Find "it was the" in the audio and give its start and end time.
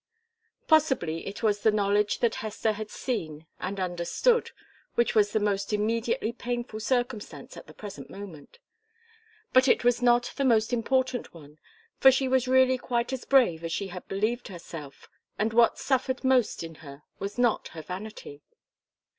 1.27-1.69